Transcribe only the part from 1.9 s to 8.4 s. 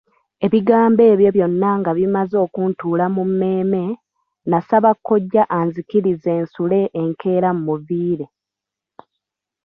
bimaze okuntuula mu mmeeme, nasaba kkojja anzikirize nsule enkeera mmuviire.